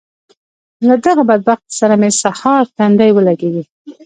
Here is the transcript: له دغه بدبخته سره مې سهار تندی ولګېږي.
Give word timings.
له 0.87 0.95
دغه 1.05 1.21
بدبخته 1.29 1.71
سره 1.79 1.93
مې 2.01 2.09
سهار 2.23 2.63
تندی 2.77 3.11
ولګېږي. 3.13 3.63